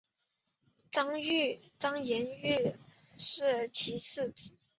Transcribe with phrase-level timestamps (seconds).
[0.89, 2.75] 张廷玉
[3.19, 4.57] 是其次子。